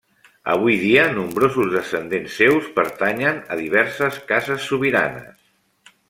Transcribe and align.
Avui 0.51 0.75
dia 0.83 1.01
nombrosos 1.17 1.67
descendents 1.73 2.37
seus 2.41 2.71
pertanyen 2.79 3.37
a 3.55 3.59
diverses 3.63 4.17
cases 4.31 4.65
sobiranes. 4.71 5.37